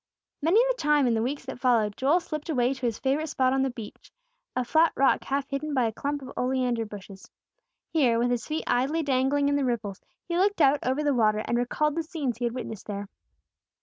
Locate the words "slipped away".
2.21-2.73